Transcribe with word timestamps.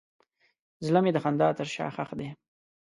زړه 0.85 0.99
مې 1.03 1.11
د 1.13 1.17
خندا 1.23 1.47
تر 1.57 1.67
شا 1.73 1.85
ښخ 1.95 2.09
دی. 2.19 2.27